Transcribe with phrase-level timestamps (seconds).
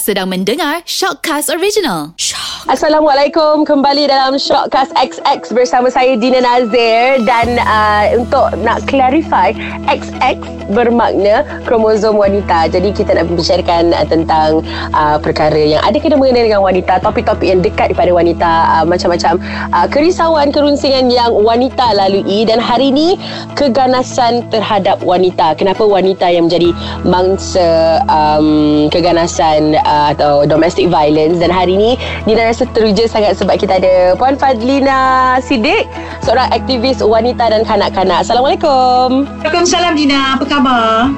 [0.00, 2.16] Sedang mendengar Shockcast Original.
[2.16, 2.64] Shock.
[2.64, 9.52] Assalamualaikum kembali dalam Shockcast XX bersama saya Dina Nazir dan uh, untuk nak clarify
[9.90, 10.40] XX
[10.72, 12.72] bermakna kromosom wanita.
[12.72, 14.64] Jadi kita nak membicarakan uh, tentang
[14.96, 18.50] uh, perkara yang ada kena mengenai dengan wanita, topik-topik yang dekat kepada wanita,
[18.80, 19.36] uh, macam-macam
[19.76, 23.20] uh, kerisauan, kerunsingan yang wanita lalui dan hari ini
[23.58, 25.52] keganasan terhadap wanita.
[25.58, 26.72] Kenapa wanita yang menjadi
[27.04, 31.90] mangsa um, keganasan uh, atau domestic violence dan hari ini
[32.24, 35.86] Dina rasa teruja sangat sebab kita ada Puan Fadlina Sidik
[36.24, 38.24] seorang aktivis wanita dan kanak-kanak.
[38.24, 39.28] Assalamualaikum.
[39.42, 40.38] Waalaikumsalam Dina.
[40.38, 41.12] Apa khabar?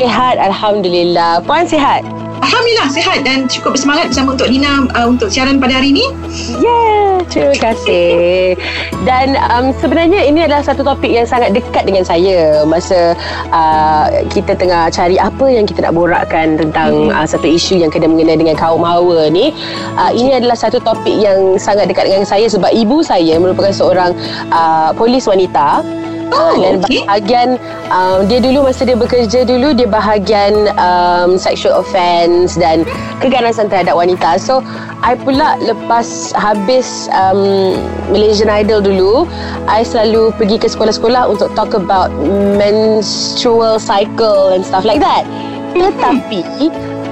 [0.00, 1.44] Sihat Alhamdulillah.
[1.44, 2.21] Puan sihat?
[2.42, 6.10] Alhamdulillah sihat dan cukup bersemangat bersama untuk Dina uh, untuk siaran pada hari ini.
[6.58, 8.58] Yeah, terima kasih.
[9.06, 13.14] Dan um, sebenarnya ini adalah satu topik yang sangat dekat dengan saya masa
[13.54, 17.14] uh, kita tengah cari apa yang kita nak borakkan tentang hmm.
[17.14, 19.54] uh, satu isu yang kena mengenai dengan kaum hawa ni.
[19.94, 24.18] Uh, ini adalah satu topik yang sangat dekat dengan saya sebab ibu saya merupakan seorang
[24.50, 25.86] uh, polis wanita.
[26.32, 27.04] Oh, dan okay.
[27.04, 27.48] bahagian
[27.92, 32.88] um, dia dulu masa dia bekerja dulu dia bahagian um, sexual offence dan
[33.20, 34.40] keganasan terhadap wanita.
[34.40, 34.64] So
[35.04, 37.76] I pula lepas habis um,
[38.08, 39.28] Malaysian Idol dulu,
[39.68, 42.08] I selalu pergi ke sekolah-sekolah untuk talk about
[42.56, 45.28] menstrual cycle and stuff like that.
[45.72, 46.44] Tetapi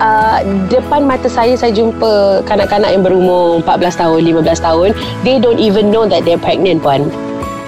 [0.00, 4.88] uh, depan mata saya saya jumpa kanak-kanak yang berumur 14 tahun, 15 tahun,
[5.22, 7.08] they don't even know that they're pregnant puan.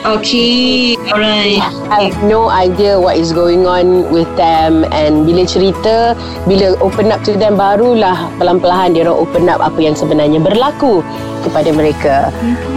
[0.03, 1.63] Okay, alright.
[1.87, 7.15] I have no idea what is going on with them and bila cerita, bila open
[7.15, 11.07] up to them barulah pelan-pelan dia orang open up apa yang sebenarnya berlaku
[11.47, 12.17] kepada mereka.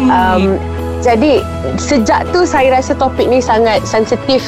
[0.05, 0.61] Um,
[1.01, 1.41] jadi
[1.81, 4.45] sejak tu saya rasa topik ni sangat sensitif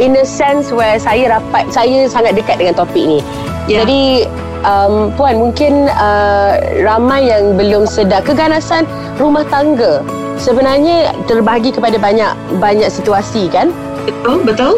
[0.00, 3.20] in a sense where saya rapat, saya sangat dekat dengan topik ni.
[3.68, 3.84] Yeah.
[3.84, 4.24] Jadi
[4.64, 8.88] um, puan mungkin uh, ramai yang belum sedar keganasan
[9.20, 10.00] rumah tangga
[10.38, 13.72] sebenarnya terbahagi kepada banyak banyak situasi kan?
[14.06, 14.74] Betul, betul.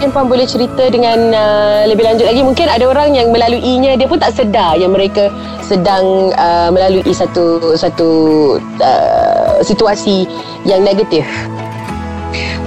[0.00, 2.40] Mungkin Puan boleh cerita dengan uh, lebih lanjut lagi.
[2.40, 5.28] Mungkin ada orang yang melaluinya, dia pun tak sedar yang mereka
[5.60, 8.08] sedang uh, melalui satu satu
[8.80, 10.24] uh, situasi
[10.64, 11.28] yang negatif.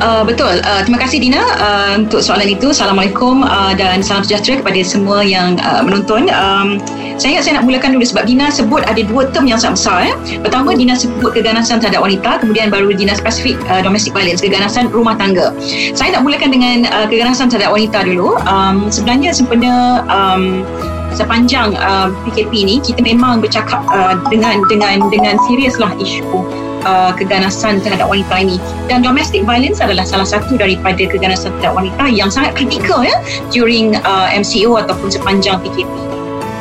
[0.04, 0.60] Uh, betul.
[0.64, 2.76] Uh, terima kasih Dina uh, untuk soalan itu.
[2.76, 6.28] Assalamualaikum uh, dan salam sejahtera kepada semua yang uh, menonton.
[6.34, 6.82] Um,
[7.16, 9.98] saya ingat saya nak mulakan dulu sebab Dina sebut ada dua term yang sangat besar.
[10.04, 10.16] Eh.
[10.44, 15.16] Pertama Dina sebut keganasan terhadap wanita, kemudian baru Dina spesifik uh, domestic violence, keganasan rumah
[15.16, 15.56] tangga.
[15.96, 18.36] Saya nak mulakan dengan uh, keganasan terhadap wanita dulu.
[18.44, 20.68] Um, sebenarnya sebenarnya um,
[21.14, 27.82] sepanjang uh, PKP ni kita memang bercakap uh, dengan dengan dengan seriuslah isu uh, keganasan
[27.82, 28.58] terhadap wanita ini
[28.88, 33.16] dan domestic violence adalah salah satu daripada keganasan terhadap wanita yang sangat kritikal ya
[33.52, 35.90] during uh, MCO ataupun sepanjang PKP.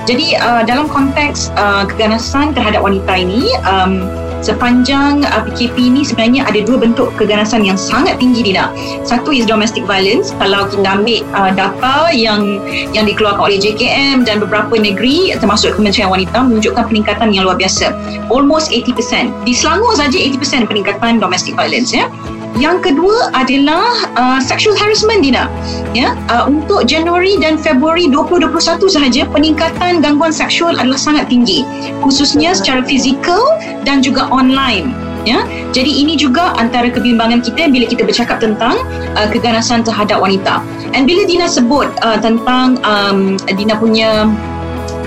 [0.03, 4.11] Jadi uh, dalam konteks uh, keganasan terhadap wanita ini um,
[4.43, 8.75] sepanjang uh, PKP ini sebenarnya ada dua bentuk keganasan yang sangat tinggi Dina.
[9.07, 10.35] Satu is domestic violence.
[10.37, 12.61] Kalau kita ambil uh, data yang
[12.93, 17.95] yang dikeluarkan oleh JKM dan beberapa negeri termasuk Kementerian Wanita menunjukkan peningkatan yang luar biasa.
[18.29, 19.47] Almost 80%.
[19.47, 22.11] Di Selangor saja 80% peningkatan domestic violence ya.
[22.61, 23.87] Yang kedua adalah
[24.19, 25.49] uh, sexual harassment Dina.
[25.97, 31.65] Ya, uh, untuk Januari dan Februari 2021 sahaja peningkatan gangguan seksual adalah sangat tinggi,
[32.05, 33.41] khususnya secara fizikal
[33.89, 34.93] dan juga online.
[35.23, 38.75] Ya, jadi ini juga antara kebimbangan kita bila kita bercakap tentang
[39.15, 40.67] uh, keganasan terhadap wanita.
[40.93, 44.27] And bila Dina sebut uh, tentang um, Dina punya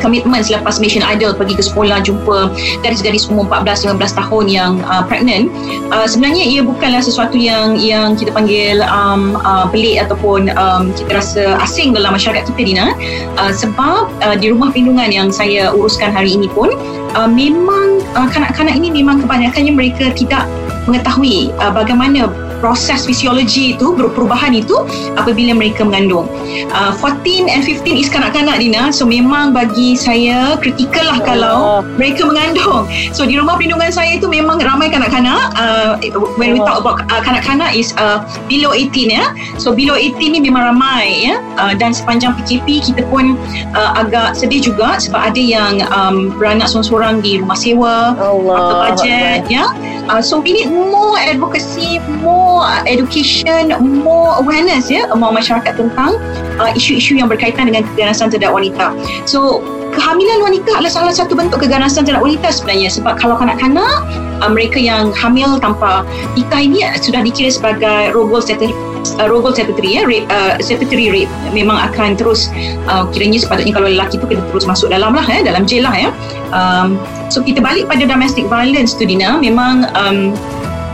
[0.06, 2.54] komitmen selepas Mission Idol pergi ke sekolah jumpa
[2.86, 5.50] gadis-gadis umur 14-15 tahun yang uh, pregnant.
[5.90, 11.18] Uh, sebenarnya ia bukanlah sesuatu yang yang kita panggil um, uh, pelik ataupun um, kita
[11.18, 12.94] rasa asing dalam masyarakat kita Dina.
[13.42, 16.70] Uh, sebab uh, di rumah perlindungan yang saya uruskan hari ini pun
[17.18, 20.46] uh, memang uh, kanak-kanak ini memang kebanyakannya mereka tidak
[20.86, 22.30] mengetahui uh, bagaimana
[22.60, 24.76] proses fisiologi itu perubahan itu
[25.20, 26.28] apabila mereka mengandung.
[26.72, 28.92] Uh, 14 and 15 is kanak-kanak Dina.
[28.92, 32.88] So memang bagi saya kritikal lah kalau mereka mengandung.
[33.16, 35.56] So di rumah perlindungan saya itu memang ramai kanak-kanak.
[35.56, 35.98] Uh,
[36.36, 39.26] when we talk about uh, kanak-kanak is uh, below 18 ya.
[39.58, 41.42] So below 18 ni memang ramai ya.
[41.58, 43.40] Uh, dan sepanjang PKP kita pun
[43.74, 48.58] uh, agak sedih juga sebab ada yang um, beranak seorang-seorang di rumah sewa Allah.
[48.58, 49.66] atau budget ya.
[50.06, 56.22] Uh, so we need more advocacy more more education, more awareness ya among masyarakat tentang
[56.62, 58.94] uh, isu-isu yang berkaitan dengan keganasan terhadap wanita.
[59.26, 59.66] So
[59.98, 62.94] kehamilan wanita adalah salah satu bentuk keganasan terhadap wanita sebenarnya.
[62.94, 64.06] Sebab kalau kanak-kanak
[64.46, 66.06] uh, mereka yang hamil tanpa
[66.38, 71.32] nikah ini sudah dikira sebagai rogol uh, rogol secretary ya rape, uh, secretary rape.
[71.56, 72.52] Memang akan terus
[72.86, 75.96] uh, kiranya sepatutnya kalau lelaki tu kena terus masuk dalam lah ya dalam jail lah
[75.96, 76.10] ya.
[76.54, 77.02] Um,
[77.34, 79.40] so kita balik pada domestic violence tu Dina.
[79.40, 80.36] Memang um,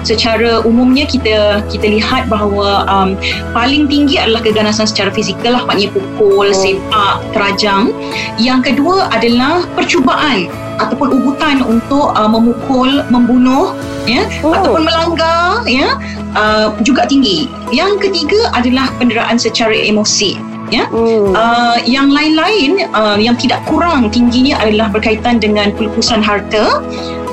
[0.02, 3.18] secara umumnya kita kita lihat bahawa um,
[3.56, 6.56] paling tinggi adalah keganasan secara fizikal lah maknanya pukul, oh.
[6.56, 7.94] sepak, terajang.
[8.42, 10.50] Yang kedua adalah percubaan
[10.82, 13.78] ataupun ugutan untuk uh, memukul, membunuh
[14.10, 14.54] ya oh.
[14.58, 15.98] ataupun melanggar ya
[16.34, 17.48] uh, juga tinggi.
[17.70, 20.88] Yang ketiga adalah penderaan secara emosi ya.
[20.88, 21.36] Hmm.
[21.36, 26.82] uh, yang lain-lain uh, yang tidak kurang tingginya adalah berkaitan dengan pelupusan harta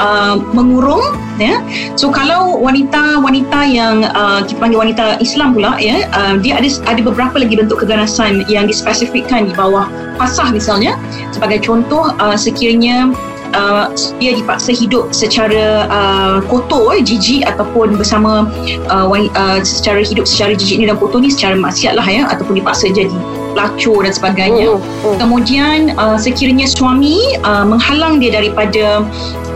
[0.02, 1.02] uh, mengurung
[1.38, 1.62] ya.
[1.94, 7.00] So kalau wanita-wanita yang uh, kita panggil wanita Islam pula ya uh, dia ada ada
[7.00, 9.86] beberapa lagi bentuk keganasan yang dispesifikkan di bawah
[10.18, 10.98] pasah misalnya.
[11.30, 13.14] Sebagai contoh uh, sekiranya
[13.56, 13.88] Uh,
[14.20, 18.44] dia dipaksa hidup secara uh, kotor, eh, jijik ataupun bersama
[18.92, 22.60] uh, uh, secara hidup secara jijik ni dan kotor ni secara maksiat lah ya ataupun
[22.60, 23.14] dipaksa jadi
[23.58, 24.78] pelacur dan sebagainya.
[24.78, 25.16] Mm, mm.
[25.18, 29.02] Kemudian uh, sekiranya suami uh, menghalang dia daripada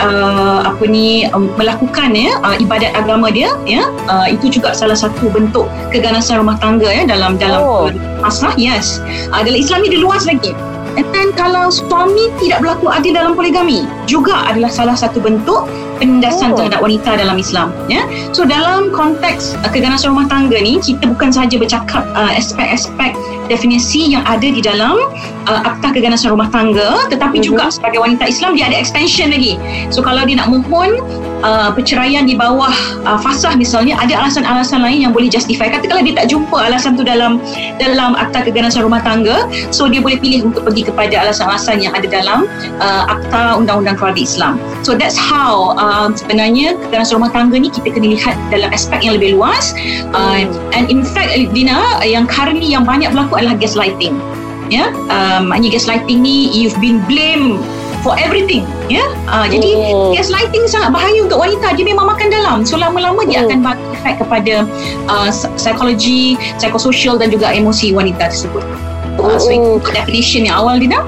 [0.02, 4.98] uh, apa ni um, melakukan ya uh, ibadat agama dia ya uh, itu juga salah
[4.98, 7.86] satu bentuk keganasan rumah tangga ya dalam dalam oh.
[8.18, 8.98] pasrah yes.
[9.30, 10.50] Uh, dalam Islam ni dia luas lagi.
[10.98, 15.64] And then kalau suami tidak berlaku adil dalam poligami juga adalah salah satu bentuk
[16.02, 16.58] penindasan oh.
[16.58, 18.04] terhadap wanita dalam Islam ya.
[18.34, 23.14] So dalam konteks uh, keganasan rumah tangga ni kita bukan sahaja bercakap uh, aspek-aspek
[23.52, 24.96] definisi yang ada di dalam
[25.44, 27.48] uh, Akta Keganasan Rumah Tangga tetapi uh-huh.
[27.52, 29.60] juga sebagai wanita Islam dia ada extension lagi.
[29.92, 30.96] So kalau dia nak mohon
[31.42, 32.72] uh, perceraian di bawah
[33.04, 37.04] uh, fasah misalnya ada alasan-alasan lain yang boleh justify katakanlah dia tak jumpa alasan tu
[37.04, 37.42] dalam
[37.76, 42.06] dalam akta keganasan rumah tangga so dia boleh pilih untuk pergi kepada alasan-alasan yang ada
[42.08, 42.46] dalam
[42.78, 44.54] uh, akta undang-undang keluarga Islam
[44.86, 49.18] so that's how uh, sebenarnya keganasan rumah tangga ni kita kena lihat dalam aspek yang
[49.18, 49.74] lebih luas
[50.14, 54.14] uh, and in fact Dina yang currently yang banyak berlaku adalah gaslighting
[54.70, 54.88] ya yeah?
[55.10, 57.58] uh, maknanya gaslighting ni you've been blamed
[58.06, 59.08] for everything ya yeah?
[59.26, 60.14] uh, jadi oh.
[60.14, 63.50] gaslighting sangat bahaya untuk wanita dia memang makan dalam so lama-lama dia oh.
[63.50, 64.54] akan berefek kepada
[65.10, 65.28] uh,
[65.58, 68.62] psikologi psikososial dan juga emosi wanita tersebut
[69.18, 71.02] uh, so itu definition yang awal Dina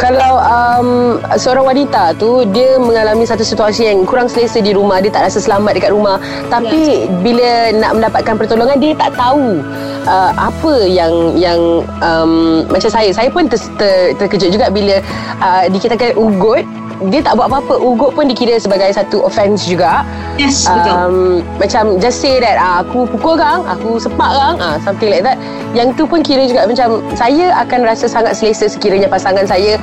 [0.00, 5.12] kalau um, seorang wanita tu dia mengalami satu situasi yang kurang selesa di rumah dia
[5.12, 6.16] tak rasa selamat dekat rumah
[6.48, 7.12] tapi yes.
[7.20, 9.60] bila nak mendapatkan pertolongan dia tak tahu
[10.06, 14.98] uh, apa yang yang um, macam saya saya pun ter, ter, terkejut juga bila
[15.42, 16.64] uh, dikatakan ugut
[17.10, 20.06] dia tak buat apa-apa ugut pun dikira sebagai satu offence juga.
[20.38, 20.94] Yes betul.
[20.94, 21.16] Um,
[21.58, 25.34] macam just say that uh, aku pukul kang aku sepak kang uh, something like that.
[25.74, 29.82] Yang tu pun kira juga macam saya akan rasa sangat selesa sekiranya pasangan saya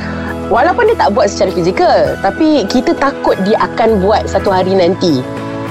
[0.50, 5.22] walaupun dia tak buat secara fizikal tapi kita takut dia akan buat satu hari nanti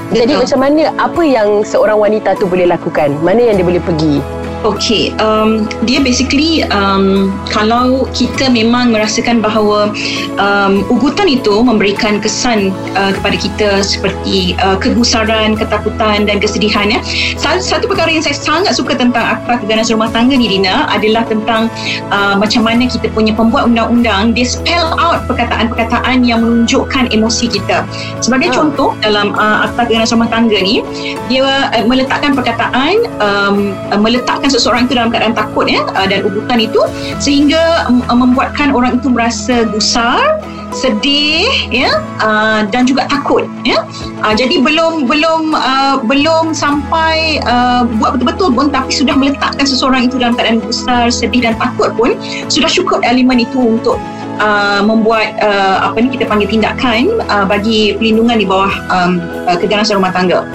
[0.08, 0.40] jadi Betul.
[0.44, 4.24] macam mana apa yang seorang wanita tu boleh lakukan mana yang dia boleh pergi
[4.66, 9.94] Okay, um, dia basically um, kalau kita memang merasakan bahawa
[10.34, 16.90] um, ugutan itu memberikan kesan uh, kepada kita seperti uh, kegusaran, ketakutan dan kesedihan.
[16.90, 16.98] Ya.
[17.38, 21.22] Satu, satu perkara yang saya sangat suka tentang akta keganasan rumah tangga ni Dina adalah
[21.30, 21.70] tentang
[22.10, 27.86] uh, macam mana kita punya pembuat undang-undang dia spell out perkataan-perkataan yang menunjukkan emosi kita.
[28.18, 28.66] Sebagai oh.
[28.66, 30.82] contoh dalam uh, akta keganasan rumah tangga ni
[31.30, 36.06] dia uh, meletakkan perkataan um, uh, meletakkan menyebabkan seseorang itu dalam keadaan takut ya uh,
[36.08, 36.80] dan ugutan itu
[37.20, 40.40] sehingga uh, membuatkan orang itu merasa gusar
[40.72, 41.88] sedih ya
[42.20, 43.84] uh, dan juga takut ya.
[44.24, 50.08] Uh, jadi belum belum uh, belum sampai uh, buat betul-betul pun tapi sudah meletakkan seseorang
[50.08, 52.16] itu dalam keadaan gusar sedih dan takut pun
[52.48, 54.00] sudah cukup elemen itu untuk
[54.38, 59.18] Uh, membuat uh, apa ni kita panggil tindakan uh, bagi perlindungan di bawah um,
[59.50, 60.46] uh, keganasan rumah tangga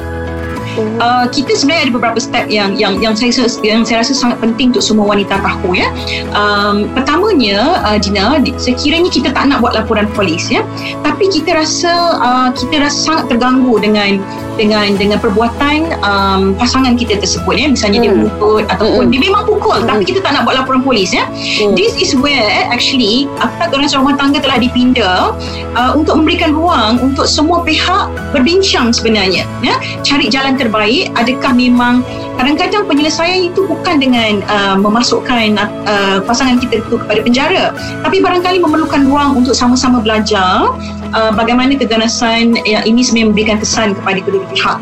[0.77, 4.73] uh, kita sebenarnya ada beberapa step yang yang yang saya yang saya rasa sangat penting
[4.73, 5.89] untuk semua wanita tahu ya.
[6.33, 10.65] Um, pertamanya uh, Dina sekiranya kita tak nak buat laporan polis ya,
[11.05, 14.21] tapi kita rasa uh, kita rasa sangat terganggu dengan
[14.55, 18.05] dengan dengan perbuatan um, pasangan kita tersebut ya misalnya hmm.
[18.05, 19.11] dia mukul ataupun hmm.
[19.11, 19.89] dia memang pukul hmm.
[19.89, 21.73] tapi kita tak nak buat laporan polis ya hmm.
[21.73, 25.33] this is where actually akta keganasan rumah tangga telah dipinda
[25.73, 32.05] uh, untuk memberikan ruang untuk semua pihak berbincang sebenarnya ya cari jalan terbaik adakah memang
[32.37, 37.63] kadang-kadang penyelesaian itu bukan dengan uh, memasukkan uh, pasangan kita itu kepada penjara
[38.01, 40.73] tapi barangkali memerlukan ruang untuk sama-sama belajar
[41.13, 44.77] uh, bagaimana keganasan uh, ini sebenarnya memberikan kesan kepada kedua pihak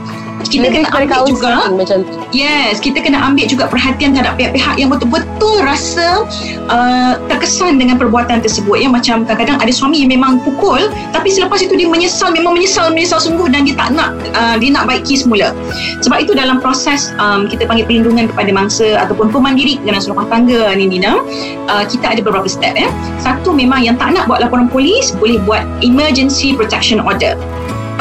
[0.47, 1.53] kita Lebih kena ambil juga.
[1.73, 2.17] macam tu.
[2.33, 6.25] yes kita kena ambil juga perhatian terhadap pihak-pihak yang betul-betul rasa
[6.71, 8.81] uh, terkesan dengan perbuatan tersebut.
[8.81, 12.89] Ya macam kadang-kadang ada suami yang memang pukul tapi selepas itu dia menyesal memang menyesal
[12.93, 15.53] menyesal sungguh dan dia tak nak uh, dia nak baiki semula
[16.01, 20.73] sebab itu dalam proses um, kita panggil perlindungan kepada mangsa ataupun pemandiri dalam rumah tangga
[20.73, 21.21] ni Nina
[21.69, 22.89] uh, kita ada beberapa step ya
[23.21, 27.37] satu memang yang tak nak buat laporan polis boleh buat emergency protection order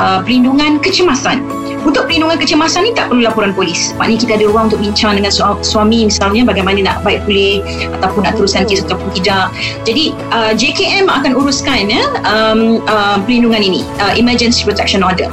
[0.01, 1.45] uh, perlindungan kecemasan
[1.85, 3.93] untuk perlindungan kecemasan ni tak perlu laporan polis.
[3.97, 7.65] Maknanya kita ada ruang untuk bincang dengan su- suami misalnya bagaimana nak baik pulih
[8.01, 9.53] ataupun nak teruskan kes ataupun tidak.
[9.89, 15.33] Jadi uh, JKM akan uruskan ya um, uh, perlindungan ini, uh, emergency protection order.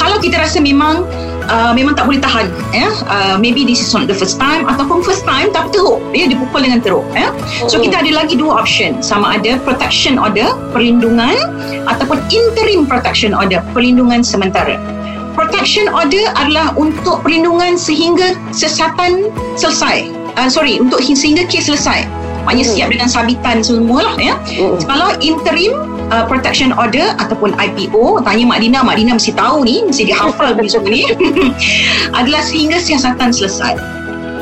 [0.00, 1.04] Kalau kita rasa memang
[1.50, 5.02] Uh, memang tak boleh tahan ya uh, maybe this is not the first time ataupun
[5.02, 7.34] first time tapi teruk ya dipukul dengan teruk ya
[7.66, 11.34] so kita ada lagi dua option sama ada protection order perlindungan
[11.90, 14.78] ataupun interim protection order perlindungan sementara
[15.32, 20.08] protection order adalah untuk perlindungan sehingga sesatan selesai.
[20.32, 22.08] Uh, sorry, untuk hi- sehingga kes selesai.
[22.42, 22.74] Maknanya Hmm.
[22.74, 24.34] siap dengan sabitan semua lah ya.
[24.48, 24.74] Hmm.
[24.82, 25.72] Kalau interim
[26.10, 30.56] uh, protection order ataupun IPO, tanya Mak Dina, Mak Dina mesti tahu ni, mesti dihafal
[30.66, 31.06] semua ni.
[32.18, 33.76] adalah sehingga siasatan selesai.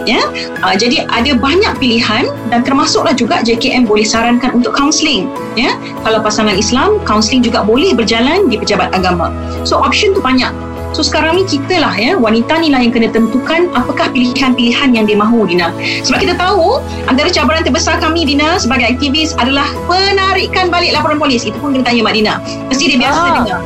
[0.08, 0.24] Ya,
[0.64, 5.28] uh, jadi ada banyak pilihan dan termasuklah juga JKM boleh sarankan untuk counselling.
[5.60, 9.28] Ya, kalau pasangan Islam, counselling juga boleh berjalan di pejabat agama.
[9.68, 10.48] So option tu banyak.
[10.90, 15.06] So sekarang ni kita lah ya wanita ni lah yang kena tentukan apakah pilihan-pilihan yang
[15.06, 15.70] dia mahu Dina.
[16.02, 21.46] Sebab kita tahu antara cabaran terbesar kami Dina sebagai aktivis adalah penarikan balik laporan polis.
[21.46, 22.34] Itu pun kena tanya Mak Dina.
[22.66, 23.34] Mesti dia biasa Ah.
[23.40, 23.60] dengar.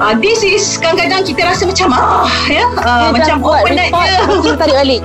[0.00, 3.76] Uh, this is kadang-kadang kita rasa macam ah ya uh, Dia macam open
[4.40, 5.02] tu tarik balik.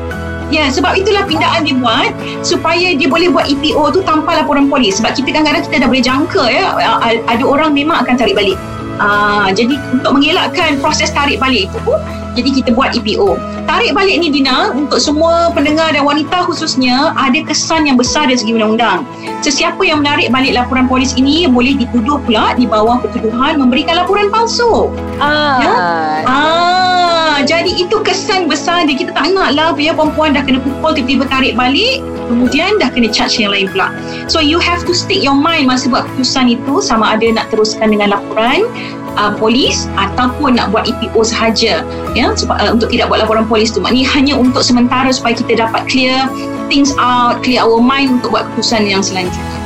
[0.53, 5.01] Ya, sebab itulah pindaan dibuat supaya dia boleh buat EPO tu tanpa laporan polis.
[5.01, 6.63] Sebab kita kadang-kadang kita dah boleh jangka ya,
[7.01, 8.53] a- ada orang memang akan tarik balik.
[8.97, 11.93] Ah, jadi untuk mengelakkan proses tarik balik itu,
[12.35, 13.35] jadi kita buat EPO.
[13.65, 18.39] Tarik balik ni Dina, untuk semua pendengar dan wanita khususnya, ada kesan yang besar dari
[18.39, 19.03] segi undang-undang.
[19.43, 24.31] Sesiapa yang menarik balik laporan polis ini boleh dituduh pula di bawah ketuduhan memberikan laporan
[24.31, 24.91] palsu.
[25.19, 25.59] Ah.
[25.59, 25.73] Ya?
[26.23, 27.04] Ah,
[27.43, 28.95] jadi itu kesan besar dia.
[28.95, 31.99] Kita tak nak lah ya perempuan dah kena pukul tiba-tiba tarik balik
[32.31, 33.91] kemudian dah kena charge yang lain pula.
[34.31, 37.91] So you have to stick your mind masa buat keputusan itu sama ada nak teruskan
[37.91, 38.65] dengan laporan
[39.17, 41.81] uh, polis ataupun nak buat EPO sahaja
[42.13, 45.65] ya sebab uh, untuk tidak buat laporan polis tu maknanya hanya untuk sementara supaya kita
[45.65, 46.27] dapat clear
[46.67, 49.64] things out clear our mind untuk buat keputusan yang selanjutnya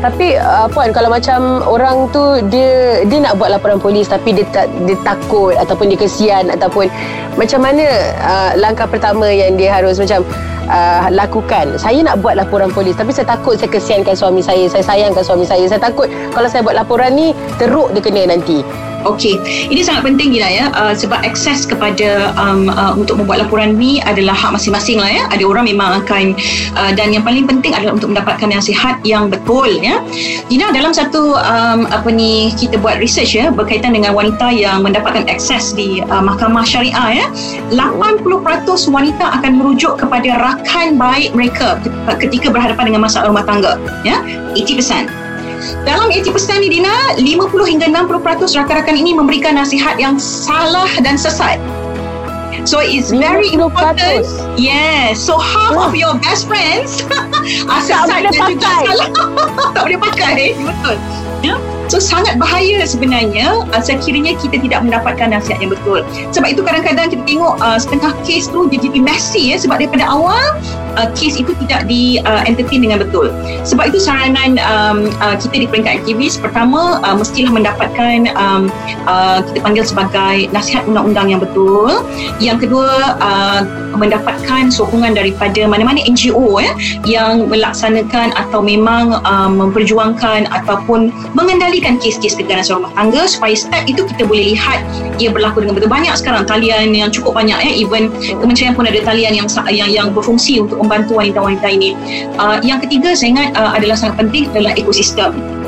[0.00, 4.48] tapi uh, puan kalau macam orang tu dia dia nak buat laporan polis tapi dia
[4.48, 6.88] tak dia takut ataupun dia kesian ataupun
[7.36, 7.84] macam mana
[8.24, 10.24] uh, langkah pertama yang dia harus macam
[10.72, 11.76] uh, lakukan.
[11.76, 15.44] Saya nak buat laporan polis tapi saya takut saya kesiankan suami saya, saya sayangkan suami
[15.44, 15.68] saya.
[15.68, 18.64] Saya takut kalau saya buat laporan ni teruk dia kena nanti.
[19.08, 19.40] Okey,
[19.72, 24.04] ini sangat penting Gina ya uh, sebab akses kepada um, uh, untuk membuat laporan ni
[24.04, 25.22] adalah hak masing-masing lah ya.
[25.32, 26.36] Ada orang memang akan
[26.76, 30.04] uh, dan yang paling penting adalah untuk mendapatkan nasihat yang betul ya.
[30.52, 35.24] Gina dalam satu um, apa ni kita buat research ya berkaitan dengan wanita yang mendapatkan
[35.32, 37.26] akses di uh, mahkamah syariah ya.
[37.72, 38.28] 80%
[38.92, 41.80] wanita akan merujuk kepada rakan baik mereka
[42.20, 44.20] ketika berhadapan dengan masalah rumah tangga ya.
[44.52, 45.19] 80%.
[45.84, 51.60] Dalam 80% ni Dina, 50 hingga 60% rakan-rakan ini memberikan nasihat yang salah dan sesat.
[52.68, 53.72] So it's very 50%.
[53.72, 54.24] important.
[54.60, 55.16] Yes.
[55.16, 57.00] So half of your best friends
[57.72, 58.84] are sesat boleh dan juga pakai.
[58.84, 59.08] salah.
[59.74, 60.38] tak boleh pakai.
[60.60, 60.96] Betul.
[61.40, 61.56] Ya.
[61.90, 66.06] So sangat bahaya sebenarnya uh, sekiranya kita tidak mendapatkan nasihat yang betul.
[66.30, 70.06] Sebab itu kadang-kadang kita tengok uh, setengah kes tu dia jadi messy ya sebab daripada
[70.06, 70.54] awal
[70.96, 73.30] uh, kes itu tidak di uh, entertain dengan betul.
[73.66, 78.72] Sebab itu saranan um, uh, kita di peringkat aktivis pertama uh, mestilah mendapatkan um,
[79.06, 82.02] uh, kita panggil sebagai nasihat undang-undang yang betul.
[82.40, 83.62] Yang kedua uh,
[83.94, 86.72] mendapatkan sokongan daripada mana-mana NGO ya
[87.04, 94.06] yang melaksanakan atau memang um, memperjuangkan ataupun mengendalikan kes-kes keganasan rumah tangga supaya step itu
[94.06, 94.80] kita boleh lihat
[95.20, 98.08] ia berlaku dengan betul banyak sekarang talian yang cukup banyak ya even
[98.40, 101.92] kementerian pun ada talian yang yang yang berfungsi untuk membantu wanita-wanita ini.
[102.40, 105.59] Uh, yang ketiga saya ingat uh, adalah sangat penting adalah ekosistem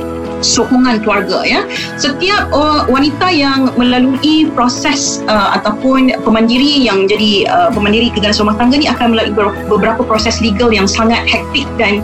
[0.43, 1.65] sokongan keluarga ya.
[1.97, 8.59] Setiap uh, wanita yang melalui proses uh, ataupun pemandiri yang jadi uh, pemandiri keganasan rumah
[8.59, 12.03] tangga ni akan melalui ber- beberapa proses legal yang sangat hektik dan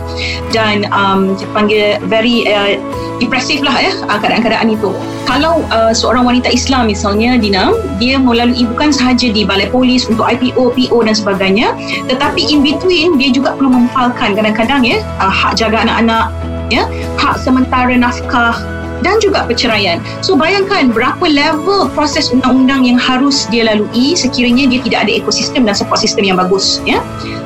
[0.55, 2.79] dan um, kita panggil very uh,
[3.19, 4.89] depresif lah ya uh, keadaan-keadaan itu.
[5.27, 10.25] Kalau uh, seorang wanita Islam misalnya Dina, dia melalui bukan sahaja di balai polis untuk
[10.25, 11.75] IPO, PO dan sebagainya,
[12.09, 16.33] tetapi in between dia juga perlu memfalkan kadang-kadang ya uh, hak jaga anak-anak
[16.69, 16.85] ya
[17.17, 18.57] hak sementara nafkah
[18.99, 20.03] dan juga perceraian.
[20.19, 25.63] So bayangkan berapa level proses undang-undang yang harus dia lalui sekiranya dia tidak ada ekosistem
[25.63, 26.99] dan support system yang bagus ya.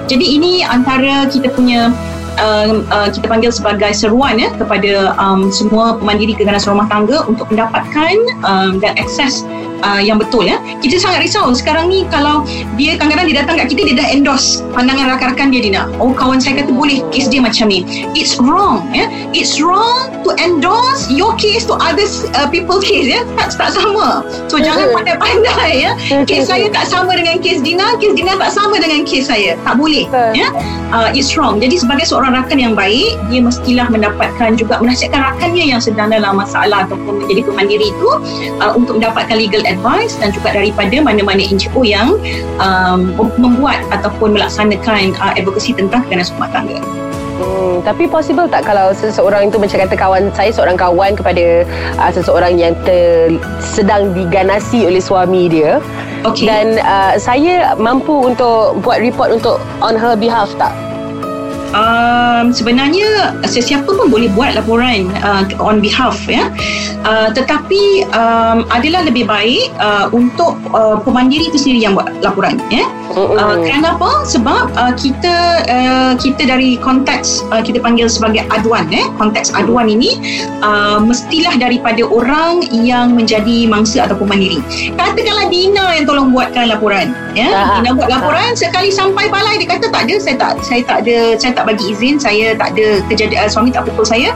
[0.09, 1.93] Jadi ini antara kita punya
[2.41, 7.47] uh, uh, kita panggil sebagai seruan ya kepada um, semua pemandiri keganasan rumah tangga untuk
[7.53, 8.15] mendapatkan
[8.45, 9.45] um, dan akses
[9.83, 10.57] uh, yang betul ya.
[10.79, 12.47] Kita sangat risau sekarang ni kalau
[12.79, 15.83] dia kadang-kadang dia datang kat kita dia dah endorse pandangan rakan-rakan dia Dina.
[15.99, 17.83] Oh kawan saya kata boleh kes dia macam ni.
[18.15, 19.11] It's wrong ya.
[19.35, 22.07] It's wrong to endorse your case to other
[22.39, 23.21] uh, people case ya.
[23.35, 24.23] Tak tak sama.
[24.47, 25.91] So jangan pandai-pandai ya.
[26.23, 29.59] Kes saya tak sama dengan kes Dina, kes Dina tak sama dengan kes saya.
[29.67, 30.47] Tak boleh ya.
[30.93, 31.57] Uh, it's wrong.
[31.57, 36.37] Jadi sebagai seorang rakan yang baik, dia mestilah mendapatkan juga menasihatkan rakannya yang sedang dalam
[36.37, 38.09] masalah ataupun menjadi pemandiri itu
[38.61, 42.21] uh, untuk mendapatkan legal advice dan juga daripada mana-mana NGO yang
[42.61, 46.79] um, membuat ataupun melaksanakan uh, advokasi tentang keganasan rumah tangga.
[47.33, 51.65] Hmm, tapi possible tak kalau seseorang itu macam kata kawan saya seorang kawan kepada
[51.97, 55.81] uh, seseorang yang ter, sedang diganasi oleh suami dia
[56.21, 56.45] okay.
[56.45, 60.71] dan uh, saya mampu untuk buat report untuk on her behalf tak?
[61.73, 66.49] Um, sebenarnya sesiapa pun boleh buat laporan uh, on behalf ya.
[67.03, 72.57] Uh, tetapi um, adalah lebih baik uh, untuk uh, pemandiri itu sendiri yang buat laporan
[72.71, 72.87] ya.
[73.13, 79.05] Uh, kenapa sebab uh, kita uh, kita dari konteks uh, kita panggil sebagai aduan ya.
[79.19, 80.17] Konteks aduan ini
[80.63, 84.59] uh, mestilah daripada orang yang menjadi mangsa ataupun mandiri
[84.97, 89.89] katakanlah Dina yang tolong buatkan laporan ya Dina buat laporan sekali sampai balai dia kata
[89.89, 93.45] tak ada saya tak saya tak ada saya tak bagi izin saya tak ada kejadian
[93.45, 94.31] uh, suami tak pukul saya.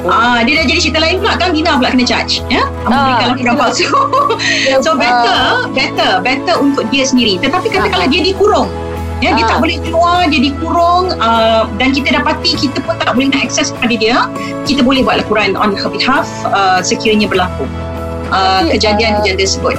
[0.00, 0.08] Oh.
[0.08, 2.64] Ah, dia dah jadi cerita lain pula kan Dina pula kena charge ya.
[2.88, 3.88] Memberikan ah, laporan palsu
[4.84, 7.36] so better better better untuk dia sendiri.
[7.36, 8.72] Tetapi katakanlah dia dikurung
[9.20, 13.28] ya dia tak boleh keluar dia dikurung uh, dan kita dapati kita pun tak boleh
[13.28, 14.16] nak akses kepada dia
[14.64, 17.68] kita boleh buat laporan on her behalf uh, sekiranya berlaku
[18.32, 19.76] uh, kejadian-kejadian tersebut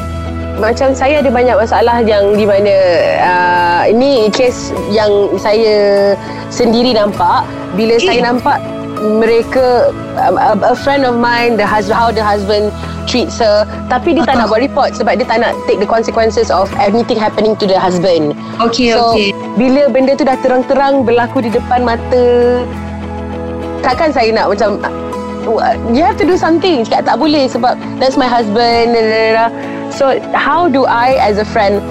[0.61, 2.73] macam saya ada banyak masalah yang di mana
[3.17, 5.09] uh, ini kes yang
[5.41, 6.13] saya
[6.53, 7.43] sendiri nampak.
[7.73, 8.13] Bila okay.
[8.13, 8.61] saya nampak
[9.01, 9.89] mereka
[10.21, 12.69] a, a friend of mine the husband how the husband
[13.09, 16.53] treats her tapi dia tak nak buat report sebab dia tak nak take the consequences
[16.53, 18.37] of anything happening to the husband.
[18.61, 19.33] Okay so okay.
[19.57, 22.23] bila benda tu dah terang-terang berlaku di depan mata
[23.81, 24.77] takkan saya nak macam
[25.89, 26.85] you have to do something.
[26.85, 28.93] Cakap tak boleh sebab that's my husband
[29.91, 31.83] so how do I as a friend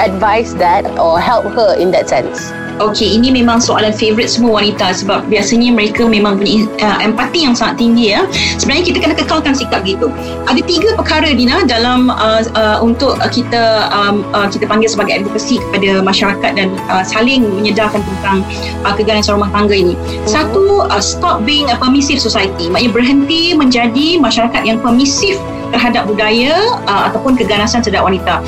[0.00, 4.92] advise that or help her in that sense Okey, ini memang soalan favorite semua wanita
[4.92, 8.28] sebab biasanya mereka memang punya uh, empati yang sangat tinggi ya.
[8.60, 10.12] Sebenarnya kita kena kekalkan sikap gitu.
[10.44, 15.56] Ada tiga perkara Dina dalam uh, uh, untuk kita um, uh, kita panggil sebagai advokasi
[15.56, 18.44] kepada masyarakat dan uh, saling menyedarkan tentang
[18.84, 19.96] uh, keganasan rumah tangga ini.
[19.96, 20.28] Hmm.
[20.28, 22.68] Satu, uh, stop being a permissive society.
[22.68, 25.40] Maknanya berhenti menjadi masyarakat yang permisif
[25.76, 26.56] terhadap budaya
[26.88, 28.40] uh, ataupun keganasan terhadap wanita.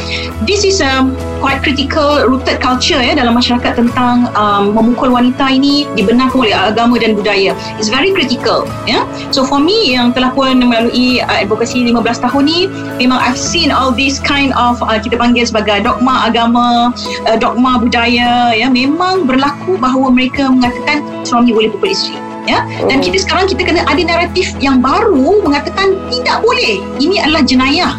[0.49, 1.05] This is a
[1.45, 6.97] quite critical rooted culture ya dalam masyarakat tentang um, memukul wanita ini dibenarkan oleh agama
[6.97, 7.53] dan budaya.
[7.77, 9.05] It's very critical ya.
[9.29, 12.65] So for me yang telah pun melalui uh, advokasi 15 tahun ni
[12.97, 16.97] memang I've seen all this kind of uh, kita panggil sebagai dogma agama,
[17.29, 23.05] uh, dogma budaya ya memang berlaku bahawa mereka mengatakan suami boleh pukul isteri ya dan
[23.05, 26.81] kita sekarang kita kena ada naratif yang baru mengatakan tidak boleh.
[26.97, 27.93] Ini adalah jenayah.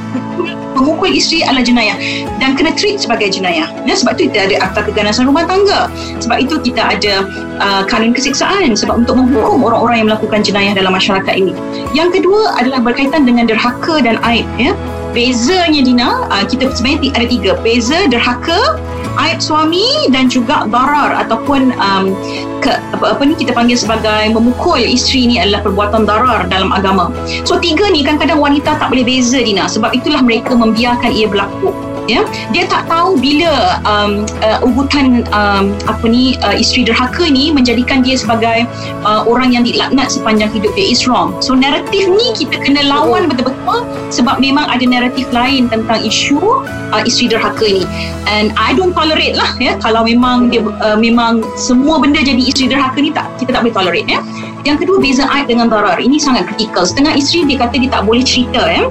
[0.80, 1.98] Memukul isteri adalah jenayah.
[2.40, 3.68] Dan kena treat sebagai jenayah.
[3.84, 5.92] Ya sebab itu kita ada akta keganasan rumah tangga.
[6.24, 7.14] Sebab itu kita ada
[7.60, 11.52] uh, kanun kesiksaan sebab untuk menghukum orang-orang yang melakukan jenayah dalam masyarakat ini.
[11.92, 14.72] Yang kedua adalah berkaitan dengan derhaka dan aib ya
[15.12, 17.52] bezanya Dina uh, kita sebenarnya ada tiga.
[17.60, 18.78] Beza derhaka
[19.19, 22.15] aib suami dan juga darar ataupun um,
[22.63, 27.12] ke, apa, apa ni kita panggil sebagai memukul isteri ni adalah perbuatan darar dalam agama.
[27.43, 29.67] So tiga ni kadang-kadang wanita tak boleh beza Dina.
[29.67, 32.22] Sebab itulah mereka membiarkan ia berlaku ya.
[32.50, 38.02] Dia tak tahu bila um, uh, ugutan um, apa ni uh, isteri derhaka ni menjadikan
[38.02, 38.65] dia sebagai
[39.06, 41.38] uh, orang yang dilaknat sepanjang hidup dia is wrong.
[41.45, 47.02] So naratif ni kita kena lawan betul-betul sebab memang ada naratif lain tentang isu uh,
[47.06, 47.86] isteri derhaka ni.
[48.26, 49.78] And I don't tolerate lah ya.
[49.78, 53.76] Kalau memang dia uh, memang semua benda jadi isteri derhaka ni tak kita tak boleh
[53.76, 54.19] tolerate ya.
[54.67, 56.02] Yang kedua beza aib dengan darar.
[56.02, 58.89] Ini sangat kritikal setengah isteri dia kata dia tak boleh cerita ya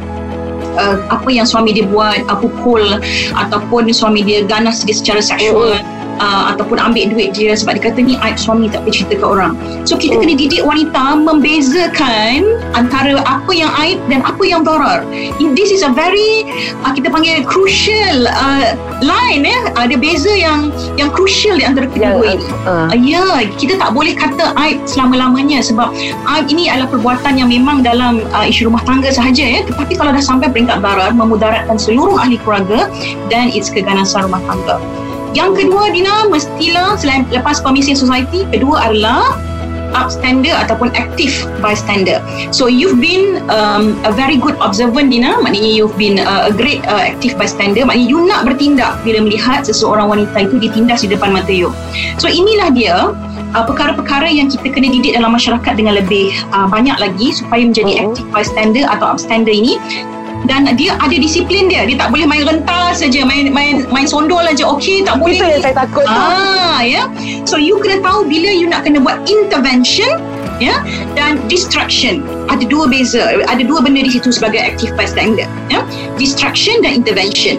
[0.78, 2.82] uh, apa yang suami dia buat uh, pukul
[3.34, 5.76] ataupun suami dia ganas dia secara seksual
[6.18, 9.26] uh, ataupun ambil duit dia sebab dia kata ni aib suami tak boleh cerita ke
[9.26, 9.52] orang.
[9.86, 15.06] So kita kena didik wanita membezakan antara apa yang aib dan apa yang darar.
[15.54, 16.46] This is a very
[16.82, 19.60] uh, kita panggil crucial uh, line eh.
[19.78, 23.24] Ada beza yang yang crucial di antara kedua Yang, ini uh, Uh, ya,
[23.60, 25.92] kita tak boleh kata aib selama-lamanya sebab
[26.36, 29.60] aib ini adalah perbuatan yang memang dalam uh, isu rumah tangga sahaja ya.
[29.66, 32.88] Tetapi kalau dah sampai peringkat darar memudaratkan seluruh ahli keluarga
[33.28, 34.80] dan it's keganasan rumah tangga.
[35.38, 39.38] Yang kedua Dina mestilah selain lepas permisi society kedua adalah
[39.96, 41.32] upstander ataupun active
[41.64, 42.20] bystander.
[42.50, 46.84] So you've been um, a very good observant Dina, maknanya you've been uh, a great
[46.90, 51.32] uh, active bystander, maknanya you nak bertindak bila melihat seseorang wanita itu ditindas di depan
[51.32, 51.72] mata you.
[52.20, 52.96] So inilah dia
[53.56, 57.92] uh, perkara-perkara yang kita kena didik dalam masyarakat dengan lebih uh, banyak lagi supaya menjadi
[57.94, 58.02] Mhm.
[58.10, 59.80] active bystander atau upstander ini
[60.46, 64.44] dan dia ada disiplin dia dia tak boleh main rentas saja main main main sondol
[64.46, 66.14] aja okey tak boleh Itu yang saya takut tu.
[66.14, 67.10] Ah, ya.
[67.48, 70.22] So you kena tahu bila you nak kena buat intervention
[70.62, 70.78] ya
[71.18, 72.22] dan distraction.
[72.48, 75.82] Ada dua beza, ada dua benda di situ sebagai active bystander, ya.
[76.18, 77.58] Distraction dan intervention.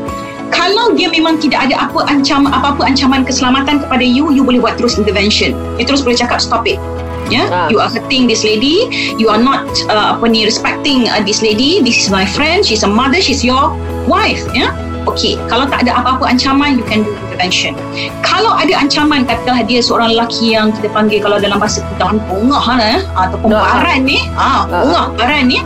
[0.50, 4.82] Kalau dia memang tidak ada apa ancam apa-apa ancaman keselamatan kepada you, you boleh buat
[4.82, 5.54] terus intervention.
[5.78, 6.82] You terus boleh cakap stop it.
[7.30, 7.68] Ya, Ah.
[7.70, 8.90] you are hurting this lady.
[9.16, 11.80] You are not uh, apa ni respecting uh, this lady.
[11.80, 12.66] This is my friend.
[12.66, 13.22] She's a mother.
[13.22, 13.74] She's your
[14.06, 14.42] wife.
[14.52, 14.74] Ya,
[15.06, 15.38] okay.
[15.46, 17.78] Kalau tak ada apa-apa ancaman, you can do intervention.
[18.26, 22.66] Kalau ada ancaman, katalah dia seorang lelaki yang kita panggil kalau dalam bahasa kita bongah
[22.66, 23.78] lah, eh, ataupun Ah.
[23.78, 24.62] baran ni, ah, Ah.
[24.66, 25.60] bongah baran ni,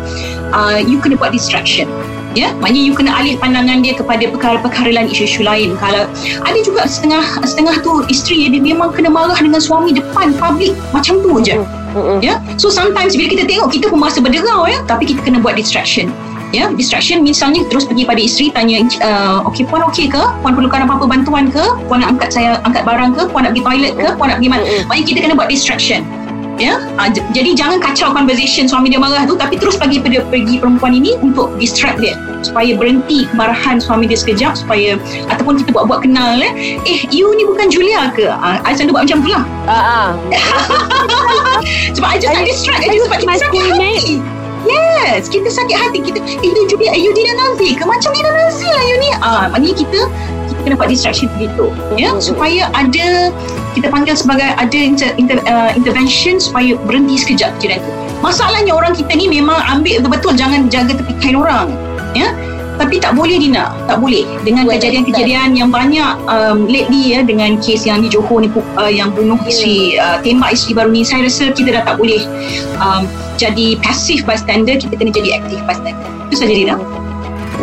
[0.52, 1.88] uh, you kena buat distraction.
[2.34, 5.78] Ya, maknanya you kena alih pandangan dia kepada perkara-perkara lain, isu-isu lain.
[5.78, 6.10] Kalau
[6.41, 11.22] ada juga setengah setengah tu isteri dia memang kena marah dengan suami depan public macam
[11.22, 11.62] tu je.
[11.93, 12.26] Mm-mm.
[12.26, 15.54] Ya, so sometimes bila kita tengok kita pun merasa berderau ya, tapi kita kena buat
[15.54, 16.10] distraction.
[16.54, 20.22] Ya, distraction misalnya terus pergi pada isteri tanya, uh, okey puan okey ke?
[20.46, 21.65] Puan perlukan apa-apa bantuan ke?
[21.89, 23.30] Puan nak angkat saya angkat barang ke?
[23.30, 24.08] Puan nak pergi toilet ke?
[24.17, 24.65] Puan nak pergi mana?
[24.89, 26.06] Maknanya kita kena buat distraction.
[26.55, 30.21] Ya, uh, j- jadi jangan kacau conversation suami dia marah tu tapi terus bagi pada
[30.29, 34.95] pergi perempuan ini untuk distract dia supaya berhenti kemarahan suami dia sekejap supaya
[35.27, 39.03] ataupun kita buat-buat kenal eh eh you ni bukan Julia ke uh, I selalu buat
[39.09, 40.09] macam tu lah Ah,
[41.95, 44.21] sebab I just you- distract are aja you sebab kita sakit hati.
[44.63, 45.99] Yes, kita sakit hati.
[45.99, 47.83] Kita, eh, you Julia, eh, you Dina Nazi ke?
[47.83, 49.09] Macam Dina Nazi lah you ni.
[49.19, 49.99] Ah, maknanya kita
[50.63, 51.67] kita kena buat distraction begitu.
[51.99, 52.23] Ya, Mm-mm.
[52.23, 53.36] supaya ada
[53.76, 57.91] kita panggil sebagai ada inter, inter, uh, intervention supaya berhenti sekejap kejadian tu.
[58.23, 61.67] Masalahnya orang kita ni memang ambil betul-betul jangan jaga tepi kain orang.
[62.15, 62.32] Ya,
[62.80, 64.23] tapi tak boleh Dina, tak boleh.
[64.47, 68.88] Dengan Boleh, kejadian-kejadian yang banyak um, lately ya dengan kes yang di Johor ni uh,
[68.88, 72.23] yang bunuh isteri, uh, tembak isteri baru ni, saya rasa kita dah tak boleh
[72.80, 73.04] um,
[73.36, 76.08] jadi passive bystander, kita kena jadi active bystander.
[76.32, 77.02] Itu saja Dina.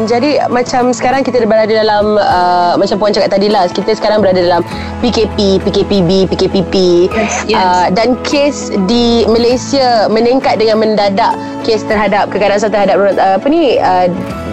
[0.08, 4.40] Jadi macam sekarang kita berada dalam uh, macam puan cakap tadi lah kita sekarang berada
[4.40, 4.62] dalam
[5.04, 6.74] PKP, PKPB, PKPP
[7.12, 7.56] Yes, yes.
[7.56, 13.76] Uh, dan kes di Malaysia meningkat dengan mendadak kes terhadap kekerasan terhadap uh, apa ni
[13.80, 14.08] uh,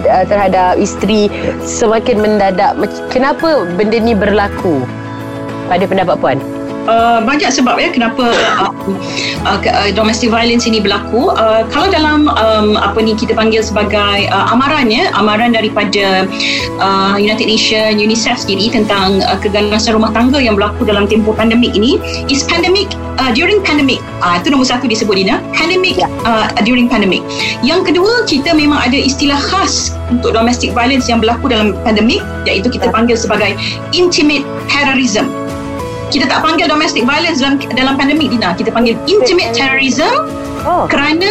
[0.08, 1.32] uh, terhadap isteri
[1.64, 2.76] semakin mendadak.
[3.08, 4.84] Kenapa benda ni berlaku?
[5.68, 6.57] Pada pendapat puan?
[6.88, 8.72] Uh, banyak sebab ya kenapa uh,
[9.44, 11.36] uh, uh, domestic violence ini berlaku.
[11.36, 16.24] Uh, kalau dalam um, apa ni kita panggil sebagai uh, amaran ya, amaran daripada
[16.80, 21.76] uh, United Nations UNICEF sendiri tentang uh, keganasan rumah tangga yang berlaku dalam tempoh pandemik
[21.76, 22.00] ini
[22.32, 22.88] is pandemic
[23.20, 24.00] uh, during pandemic.
[24.24, 25.44] Uh, itu nombor satu disebut Dina.
[25.52, 27.20] Pandemic uh, during pandemic.
[27.60, 32.72] Yang kedua kita memang ada istilah khas untuk domestic violence yang berlaku dalam pandemik iaitu
[32.72, 32.94] kita Ya.
[32.96, 33.52] panggil sebagai
[33.92, 35.28] intimate terrorism
[36.08, 40.10] kita tak panggil domestic violence dalam dalam pandemik Dina kita panggil intimate terrorism
[40.66, 40.90] Oh.
[40.90, 41.30] kerana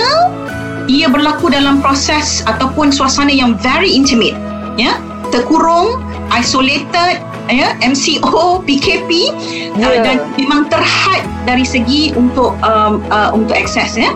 [0.88, 4.34] ia berlaku dalam proses ataupun suasana yang very intimate
[4.80, 4.96] ya
[5.36, 6.00] terkurung
[6.32, 7.20] isolated
[7.52, 10.00] ya MCO PKP uh, Ya.
[10.04, 14.12] dan memang terhad dari segi untuk um, uh, untuk akses ya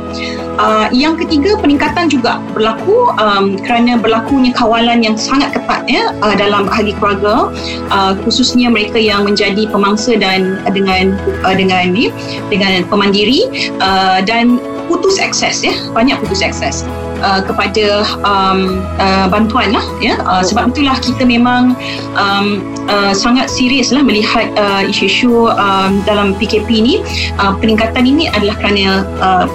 [0.60, 6.36] Uh, yang ketiga peningkatan juga berlaku um, kerana berlakunya kawalan yang sangat ketat ya uh,
[6.36, 7.52] dalam ahli keluarga.
[7.92, 11.16] Uh, khususnya mereka yang menjadi pemangsa dan uh, dengan
[11.48, 12.12] uh, dengan ni
[12.52, 13.48] dengan pemandiri.
[13.80, 14.60] Uh, dan
[14.92, 16.84] putus akses ya banyak putus akses
[17.22, 20.18] uh, kepada um, uh, bantuan lah ya.
[20.26, 21.74] Uh, sebab itulah kita memang
[22.18, 26.96] um, uh, sangat serius lah melihat uh, isu-isu um, dalam PKP ni.
[27.38, 29.46] Uh, peningkatan ini adalah kerana uh,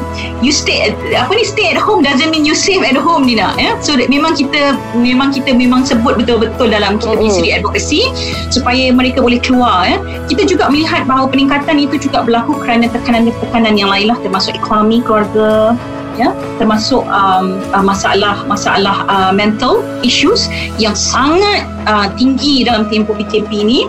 [0.40, 3.52] you stay at, apa ni stay at home doesn't mean you safe at home Dina
[3.58, 3.76] ya.
[3.82, 7.38] So that memang kita memang kita memang sebut betul-betul dalam kita punya Mm-mm.
[7.42, 8.02] siri advocacy
[8.50, 9.98] supaya mereka boleh keluar ya.
[10.26, 15.02] Kita juga melihat bahawa peningkatan itu juga berlaku kerana tekanan-tekanan yang lain lah termasuk ekonomi
[15.02, 15.74] keluarga
[16.16, 20.48] ya termasuk um, uh, masalah masalah uh, mental issues
[20.80, 23.80] yang sangat uh, tinggi dalam tempoh PKP ini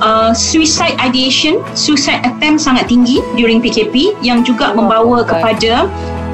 [0.00, 5.38] uh, suicide ideation, suicide attempt sangat tinggi during PKP yang juga oh, membawa okay.
[5.38, 5.72] kepada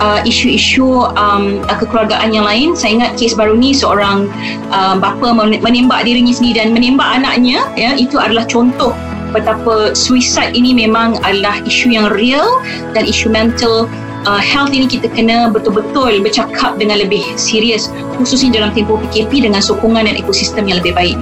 [0.00, 2.72] uh, isu-isu um, kekeluargaan yang lain.
[2.72, 4.30] Saya ingat kes baru ni seorang
[4.74, 8.94] uh, bapa menembak dirinya sendiri dan menembak anaknya ya itu adalah contoh
[9.30, 12.58] betapa suicide ini memang adalah isu yang real
[12.92, 13.86] dan isu mental
[14.26, 19.62] uh, health ini kita kena betul-betul bercakap dengan lebih serius khususnya dalam tempoh PKP dengan
[19.62, 21.18] sokongan dan ekosistem yang lebih baik.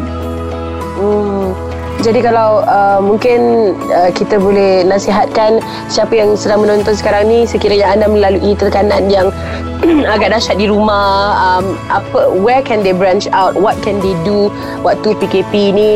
[0.98, 1.27] Hmm.
[1.98, 5.58] Jadi kalau uh, mungkin uh, kita boleh nasihatkan
[5.90, 9.34] siapa yang sedang menonton sekarang ni sekiranya anda melalui tekanan yang
[10.14, 13.54] agak dahsyat di rumah um, apa where can they branch out?
[13.58, 14.50] What can they do?
[14.82, 15.90] Waktu PKP ni?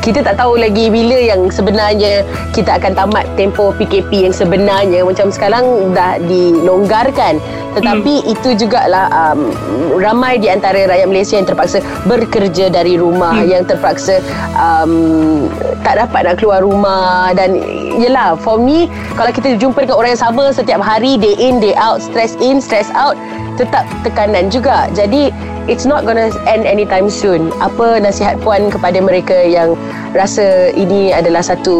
[0.00, 2.24] Kita tak tahu lagi bila yang sebenarnya
[2.56, 5.04] kita akan tamat tempoh PKP yang sebenarnya.
[5.04, 7.40] Macam sekarang dah dilonggarkan.
[7.72, 8.32] Tetapi hmm.
[8.36, 9.48] itu jugalah um,
[9.96, 13.48] ramai di antara rakyat Malaysia yang terpaksa bekerja dari rumah hmm.
[13.48, 14.20] yang terpaksa
[14.60, 15.41] um,
[15.82, 17.58] tak dapat nak keluar rumah dan
[17.98, 21.74] yelah for me kalau kita jumpa dengan orang yang sama setiap hari day in day
[21.78, 23.18] out stress in stress out
[23.60, 24.88] tetap tekanan juga.
[24.96, 25.28] Jadi
[25.68, 27.52] it's not gonna end anytime soon.
[27.60, 29.76] Apa nasihat puan kepada mereka yang
[30.16, 31.76] rasa ini adalah satu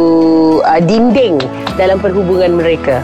[0.64, 1.40] uh, dinding
[1.80, 3.00] dalam perhubungan mereka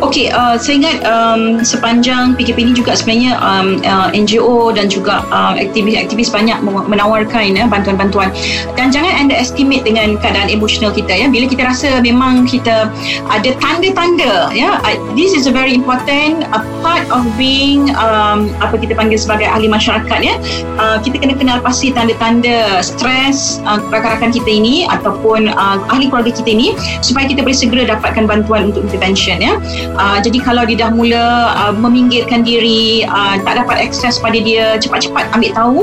[0.00, 5.20] Okey, uh, saya ingat um, sepanjang PKP ini juga sebenarnya um, uh, NGO dan juga
[5.28, 8.32] uh, aktivis-aktivis banyak menawarkan ya, bantuan-bantuan.
[8.80, 11.28] Dan jangan underestimate dengan keadaan emosional kita ya.
[11.28, 12.88] Bila kita rasa memang kita
[13.28, 14.80] ada tanda-tanda ya,
[15.12, 19.68] this is a very important a part of being um, apa kita panggil sebagai ahli
[19.68, 20.34] masyarakat ya.
[20.80, 26.32] Uh, kita kena kenal pasti tanda-tanda stres uh, rakan-rakan kita ini ataupun uh, ahli keluarga
[26.32, 26.72] kita ini
[27.04, 29.60] supaya kita boleh segera dapatkan bantuan untuk intervention ya.
[29.96, 34.78] Uh, jadi kalau dia dah mula uh, meminggirkan diri, uh, tak dapat akses pada dia,
[34.78, 35.80] cepat-cepat ambil tahu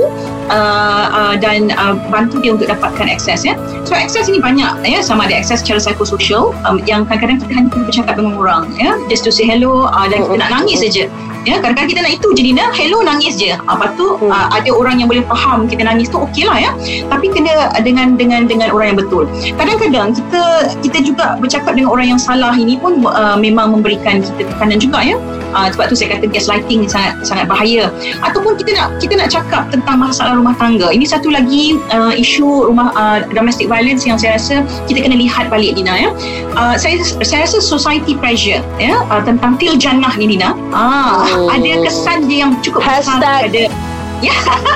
[0.51, 3.53] uh, uh, dan uh, bantu dia untuk dapatkan akses ya.
[3.83, 7.69] So akses ini banyak ya, sama ada akses secara psikososial um, yang kadang-kadang kita hanya
[7.69, 11.05] perlu bercakap dengan orang ya, just to say hello uh, dan kita nak nangis saja
[11.47, 13.55] ya kadang-kadang kita nak itu je Dina hello nangis je.
[13.55, 14.27] Apa tu hmm.
[14.27, 16.71] uh, ada orang yang boleh faham kita nangis tu okey lah ya.
[17.07, 19.23] Tapi kena dengan dengan dengan orang yang betul.
[19.55, 20.41] Kadang-kadang kita
[20.83, 24.99] kita juga bercakap dengan orang yang salah ini pun uh, memang memberikan kita tekanan juga
[24.99, 25.15] ya.
[25.55, 27.87] Uh, sebab tu saya kata gaslighting ni sangat sangat bahaya.
[28.19, 30.91] Ataupun kita nak kita nak cakap tentang masalah rumah tangga.
[30.91, 35.47] Ini satu lagi uh, isu rumah uh, domestic violence yang saya rasa kita kena lihat
[35.47, 36.09] balik Dina ya.
[36.59, 40.51] Uh, saya saya rasa society pressure ya uh, tentang til jannah ni Dina.
[40.75, 41.36] Ah.
[41.45, 43.21] Ada kesan dia yang cukup Hashtag.
[43.21, 43.63] besar ada
[44.17, 44.33] Ya,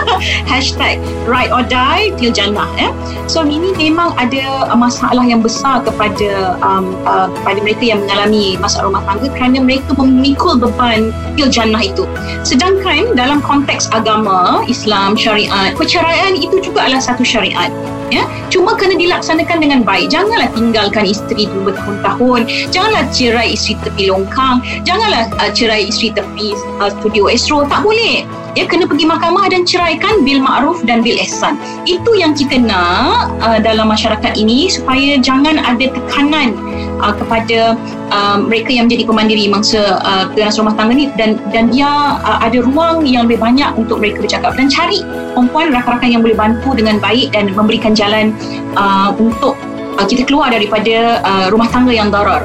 [0.52, 2.70] hashtag ride or die till jannah.
[2.78, 2.94] Eh.
[3.26, 8.94] So ini memang ada masalah yang besar kepada um, uh, kepada mereka yang mengalami masalah
[8.94, 12.06] rumah tangga kerana mereka memikul beban till jannah itu.
[12.46, 17.74] Sedangkan dalam konteks agama, Islam, syariat, perceraian itu juga adalah satu syariat
[18.12, 24.60] ya cuma kena dilaksanakan dengan baik janganlah tinggalkan isteri bertahun-tahun janganlah cerai isteri tepi longkang
[24.84, 29.64] janganlah uh, cerai isteri tepi uh, studio Astro tak boleh ya kena pergi mahkamah dan
[29.64, 31.56] ceraikan bil ma'ruf dan bil ihsan
[31.88, 36.56] itu yang kita nak uh, dalam masyarakat ini supaya jangan ada tekanan
[37.00, 37.80] uh, kepada
[38.12, 41.88] uh, mereka yang menjadi pemandiri mangsa uh, rumah tangga ni dan dan dia
[42.22, 45.00] uh, ada ruang yang lebih banyak untuk mereka bercakap dan cari
[45.32, 48.36] perempuan rakan-rakan yang boleh bantu dengan baik dan memberikan jalan
[48.76, 49.56] uh, untuk
[49.96, 52.44] uh, kita keluar daripada uh, rumah tangga yang darar.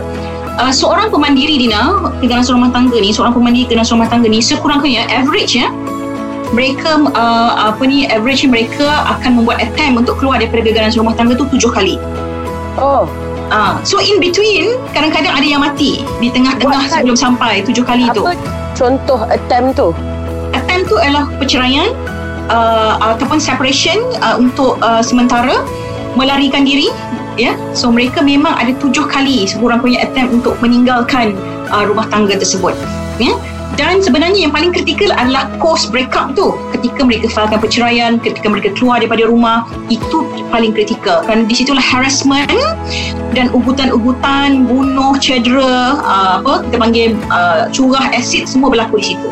[0.56, 5.04] Uh, seorang pemandiri Dina, keganas rumah tangga ni, seorang pemandiri keganas rumah tangga ni sekurang-kurangnya
[5.12, 5.68] average ya
[6.54, 8.86] mereka uh, apa ni average mereka
[9.18, 11.98] akan membuat attempt untuk keluar daripada gegaran rumah tangga tu tujuh kali.
[12.78, 13.08] Oh.
[13.46, 18.14] Uh, so in between kadang-kadang ada yang mati di tengah-tengah sebelum sampai tujuh kali apa
[18.18, 18.22] tu.
[18.26, 18.34] Apa
[18.74, 19.88] contoh attempt tu?
[20.50, 21.94] Attempt tu adalah perceraian
[22.50, 25.62] uh, ataupun separation uh, untuk uh, sementara
[26.18, 26.90] melarikan diri
[27.36, 27.54] ya yeah?
[27.76, 31.36] so mereka memang ada tujuh kali sekurang-kurangnya attempt untuk meninggalkan
[31.68, 32.72] uh, rumah tangga tersebut
[33.20, 33.36] ya yeah?
[33.74, 36.54] Dan sebenarnya yang paling kritikal adalah post breakup tu.
[36.70, 40.22] Ketika mereka failkan perceraian ketika mereka keluar daripada rumah itu
[40.54, 41.26] paling kritikal.
[41.26, 42.46] Kerana di situlah harassment
[43.34, 49.28] dan ugutan-ugutan bunuh cedera uh, apa kita panggil uh, curah asid semua berlaku di situ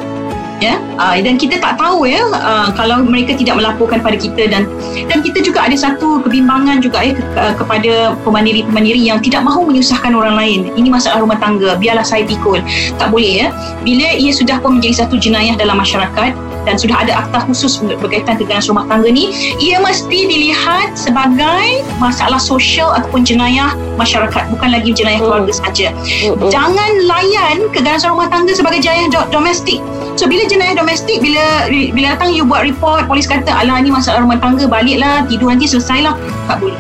[0.65, 0.81] ya.
[0.97, 4.65] Uh, dan kita tak tahu ya uh, kalau mereka tidak melaporkan pada kita dan
[5.11, 7.93] dan kita juga ada satu kebimbangan juga ya ke, uh, kepada
[8.25, 10.61] pemandiri-pemandiri yang tidak mahu menyusahkan orang lain.
[10.73, 12.65] Ini masalah rumah tangga biarlah saya pikul.
[12.97, 13.49] Tak boleh ya.
[13.85, 18.37] Bila ia sudah pun menjadi satu jenayah dalam masyarakat dan sudah ada akta khusus berkaitan
[18.37, 24.91] keganas rumah tangga ni ia mesti dilihat sebagai masalah sosial ataupun jenayah masyarakat bukan lagi
[24.93, 25.29] jenayah hmm.
[25.29, 25.89] keluarga saja.
[25.95, 26.51] Hmm.
[26.51, 29.81] jangan layan keganas rumah tangga sebagai jenayah domestik.
[30.15, 34.23] So bila jenayah domestik bila bila datang you buat report polis kata alah ni masalah
[34.23, 36.15] rumah tangga baliklah tidur nanti selesailah.
[36.47, 36.79] Tak boleh.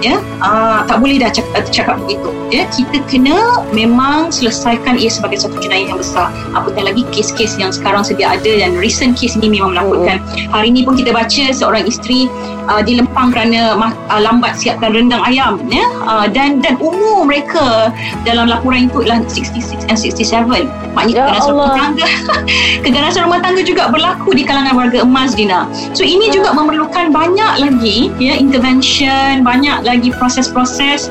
[0.00, 2.28] Ya uh, tak boleh dah cakap, cakap begitu.
[2.50, 6.34] Ya kita kena memang selesaikan ia sebagai satu jenayah yang besar.
[6.52, 10.50] Apatah lagi kes-kes yang sekarang sedia ada dan recent kes ini memang menakutkan mm-hmm.
[10.50, 12.26] hari ini pun kita baca seorang isteri
[12.66, 15.86] uh, dilempang kerana uh, lambat siapkan rendang ayam ya.
[16.02, 17.94] Uh, dan dan umur mereka
[18.26, 22.06] dalam laporan itu adalah 66 and 67 maknanya ya keganasan rumah tangga.
[22.84, 25.70] Keganasan rumah tangga juga berlaku di kalangan warga emas Dina.
[25.94, 26.42] So ini ya.
[26.42, 31.10] juga memerlukan banyak lagi ya intervention banyak lagi proses-proses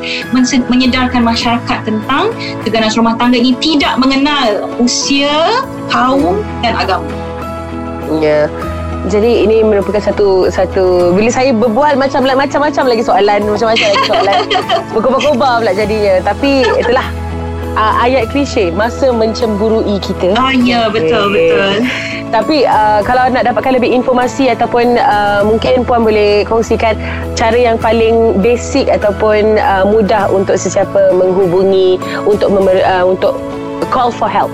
[0.72, 2.32] menyedarkan masyarakat tentang
[2.64, 5.60] keganasan rumah tangga ini tidak mengenal usia,
[5.92, 7.12] kaum dan agama.
[8.24, 8.48] Ya.
[9.12, 14.40] Jadi ini merupakan satu satu bila saya berbual macam macam-macam lagi soalan macam-macam lagi soalan
[14.96, 17.08] berkobar-kobar pula jadinya tapi itulah
[17.80, 20.36] uh, ayat klise masa mencemburui kita.
[20.36, 21.56] Ah ya betul okay.
[21.56, 21.72] betul.
[22.30, 26.94] Tapi uh, kalau nak dapatkan lebih informasi ataupun uh, mungkin puan boleh kongsikan
[27.34, 31.98] cara yang paling basic ataupun uh, mudah untuk sesiapa menghubungi
[32.30, 33.34] untuk memer- uh, untuk
[33.90, 34.54] call for help.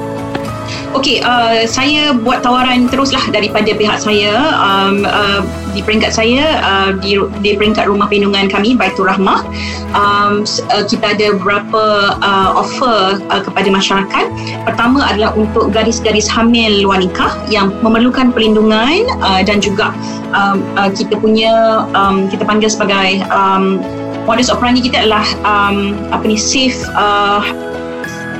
[0.95, 5.43] Okey, uh, saya buat tawaran teruslah daripada pihak saya um, uh,
[5.75, 9.43] di peringkat saya uh, di, di peringkat rumah perlindungan kami Baitur Rahmah.
[9.91, 14.25] Um, uh, kita ada beberapa uh, offer uh, kepada masyarakat.
[14.63, 19.91] Pertama adalah untuk gadis-gadis hamil nikah yang memerlukan perlindungan uh, dan juga
[20.31, 23.83] um, uh, kita punya um, kita panggil sebagai um,
[24.25, 27.45] modus operandi kita adalah um, apa ni safe uh,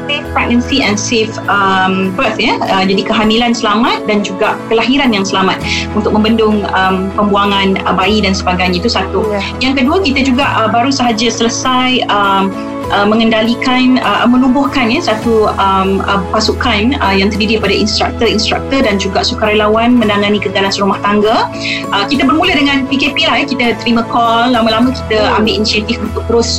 [0.06, 2.58] safe pregnancy and safe um, birth ya.
[2.62, 5.62] Uh, jadi kehamilan selamat dan juga kelahiran yang selamat
[5.98, 9.26] untuk membendung um, pembuangan uh, bayi dan sebagainya itu satu.
[9.30, 9.44] Yeah.
[9.62, 12.54] Yang kedua kita juga uh, baru sahaja selesai um,
[12.92, 18.96] uh, mengendalikan uh, menubuhkan ya satu um, uh, pasukan uh, yang terdiri daripada instruktor-instruktor dan
[19.02, 21.50] juga sukarelawan menangani keganasan rumah tangga.
[21.94, 25.38] Uh, kita bermula dengan PKP lah ya kita terima call lama-lama kita hmm.
[25.42, 26.50] ambil inisiatif untuk terus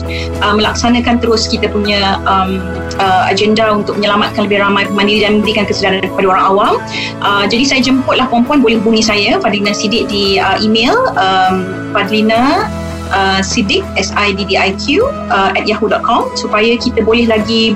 [0.42, 2.62] uh, melaksanakan terus kita punya um,
[2.98, 6.74] uh, agenda untuk menyelamatkan lebih ramai pemandiri dan memberikan kesedaran kepada orang awam.
[7.22, 12.66] Uh, jadi saya jemputlah puan-puan boleh hubungi saya Fadlina Sidik di uh, email um, Fadlina
[13.12, 14.86] uh, Siddiq S-I-D-D-I-Q
[15.30, 17.74] uh, at yahoo.com supaya kita boleh lagi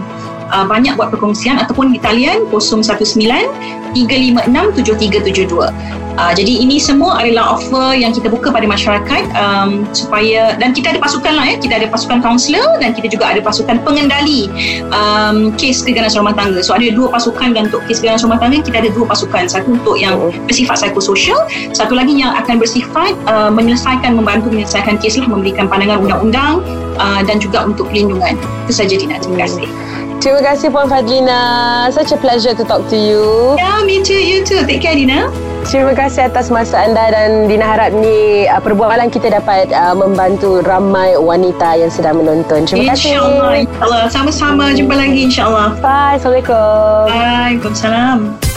[0.53, 2.83] uh, banyak buat perkongsian ataupun di talian 019
[3.95, 10.53] 356 7372 Uh, jadi ini semua adalah offer yang kita buka pada masyarakat um, supaya
[10.61, 11.57] dan kita ada pasukan lah ya.
[11.57, 14.53] Kita ada pasukan kaunselor dan kita juga ada pasukan pengendali
[14.93, 16.61] um, kes keganasan rumah tangga.
[16.61, 19.49] So ada dua pasukan dan untuk kes keganasan rumah tangga kita ada dua pasukan.
[19.49, 21.41] Satu untuk yang bersifat psikososial
[21.73, 26.61] satu lagi yang akan bersifat uh, menyelesaikan membantu menyelesaikan kes lah memberikan pandangan undang-undang
[27.01, 28.37] uh, dan juga untuk pelindungan
[28.69, 29.90] itu saja Dina terima kasih
[30.21, 31.41] Terima kasih Puan Fadlina.
[31.89, 33.57] Such a pleasure to talk to you.
[33.57, 34.21] Yeah, me too.
[34.21, 34.69] You too.
[34.69, 35.33] Take care, Dina.
[35.65, 40.61] Terima kasih atas masa anda dan Dina harap ni uh, perbualan kita dapat uh, membantu
[40.61, 42.69] ramai wanita yang sedang menonton.
[42.69, 43.17] Terima kasih.
[43.17, 43.65] InsyaAllah.
[43.65, 44.77] Insya Sama-sama.
[44.77, 45.81] Jumpa lagi insyaAllah.
[45.81, 46.21] Bye.
[46.21, 47.09] Assalamualaikum.
[47.09, 47.17] Bye.
[47.17, 48.50] Waalaikumsalam.